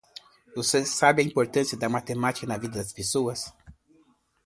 Você 0.55 0.83
sabe 0.83 1.21
a 1.21 1.25
importância 1.25 1.77
da 1.77 1.87
matemática 1.87 2.47
na 2.47 2.57
vida 2.57 2.79
das 2.79 2.91
pessoas? 2.91 3.53